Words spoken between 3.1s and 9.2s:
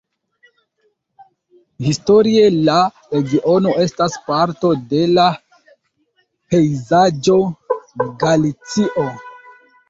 regiono estas parto de la pejzaĝo Galicio.